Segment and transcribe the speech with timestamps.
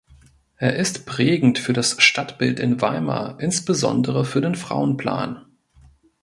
[0.55, 5.45] Er ist prägend für das Stadtbild in Weimar insbesondere für den Frauenplan.